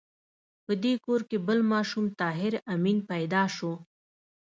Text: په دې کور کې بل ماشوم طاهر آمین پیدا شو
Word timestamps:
په 0.65 0.73
دې 0.83 0.93
کور 1.05 1.21
کې 1.29 1.37
بل 1.47 1.59
ماشوم 1.71 2.05
طاهر 2.19 2.53
آمین 2.73 2.97
پیدا 3.11 3.43
شو 3.55 3.73